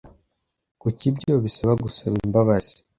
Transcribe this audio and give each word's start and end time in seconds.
Kuki 0.81 1.03
ibyo 1.11 1.33
bisaba 1.43 1.73
gusaba 1.83 2.15
imbabazi? 2.25 2.73